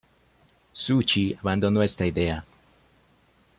[0.73, 2.43] Zucchi abandonó esta idea.